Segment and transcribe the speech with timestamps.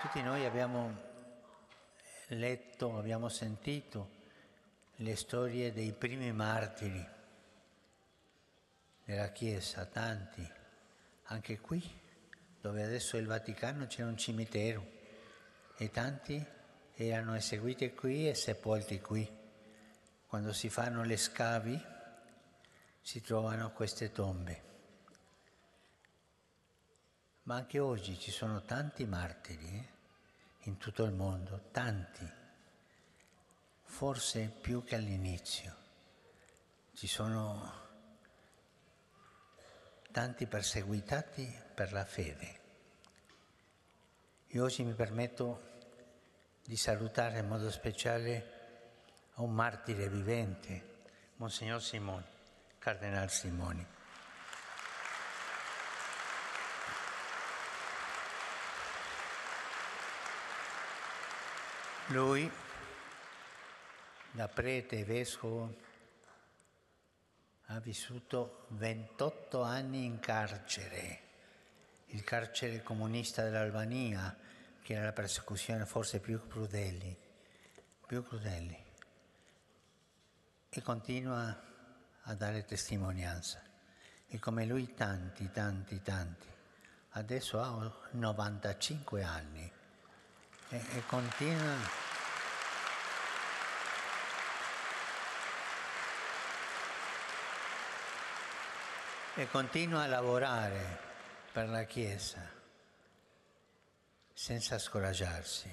[0.00, 0.96] Tutti noi abbiamo
[2.28, 4.10] letto, abbiamo sentito
[4.96, 7.04] le storie dei primi martiri
[9.04, 10.48] della Chiesa, tanti,
[11.24, 11.82] anche qui,
[12.60, 14.86] dove adesso è il Vaticano, c'è un cimitero
[15.76, 16.46] e tanti
[16.94, 19.28] erano eseguiti qui e sepolti qui.
[20.28, 21.84] Quando si fanno le scavi
[23.00, 24.77] si trovano queste tombe.
[27.48, 29.88] Ma anche oggi ci sono tanti martiri eh?
[30.64, 32.30] in tutto il mondo, tanti,
[33.84, 35.74] forse più che all'inizio.
[36.92, 37.86] Ci sono
[40.12, 42.60] tanti perseguitati per la fede.
[44.46, 45.62] E oggi mi permetto
[46.62, 48.56] di salutare in modo speciale
[49.36, 50.96] un martire vivente,
[51.36, 52.26] Monsignor Simoni,
[52.76, 53.96] Cardinal Simoni.
[62.10, 62.50] Lui,
[64.30, 65.76] da prete e vescovo,
[67.66, 71.20] ha vissuto 28 anni in carcere,
[72.06, 74.34] il carcere comunista dell'Albania,
[74.80, 77.14] che era la persecuzione forse più crudeli,
[78.06, 78.84] più crudeli.
[80.70, 81.62] E continua
[82.22, 83.62] a dare testimonianza.
[84.28, 86.48] E come lui tanti, tanti, tanti.
[87.10, 89.76] Adesso ha 95 anni
[90.70, 92.06] e, e continua...
[99.34, 100.98] E continua a lavorare
[101.52, 102.42] per la Chiesa
[104.32, 105.72] senza scoraggiarsi.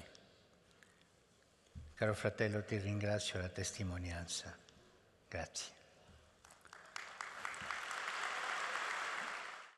[1.94, 4.56] Caro fratello, ti ringrazio la testimonianza.
[5.28, 5.85] Grazie.